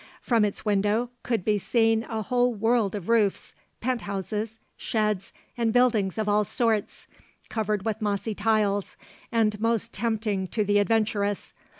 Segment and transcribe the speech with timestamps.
[0.23, 6.17] From its window could be seen a whole world of roofs, penthouses, sheds, and buildings
[6.17, 7.05] of all sorts,
[7.49, 8.97] covered with mossy tiles,
[9.31, 11.53] and most tempting to the adventurous.